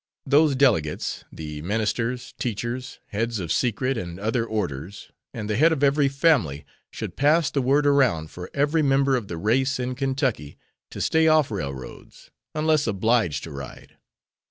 [0.25, 5.83] Those delegates, the ministers, teachers, heads of secret and others orders, and the head of
[5.83, 10.57] every family should pass the word around for every member of the race in Kentucky
[10.89, 13.97] to stay oil railroads unless obliged to ride.